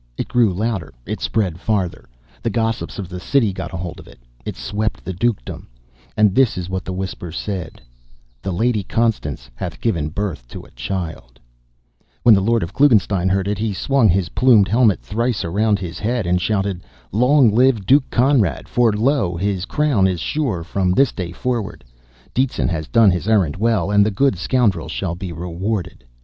[0.17, 2.09] It grew louder; it spread farther.
[2.41, 4.17] The gossips of the city got hold of it.
[4.45, 5.67] It swept the dukedom.
[6.17, 7.79] And this is what the whisper said:
[8.41, 11.39] "The Lady Constance hath given birth to a child!"
[12.23, 15.99] When the lord of Klugenstein heard it, he swung his plumed helmet thrice around his
[15.99, 16.81] head and shouted:
[17.11, 17.85] "Long live.
[17.85, 18.67] Duke Conrad!
[18.67, 21.83] for lo, his crown is sure, from this day forward!
[22.33, 26.03] Detzin has done his errand well, and the good scoundrel shall be rewarded!"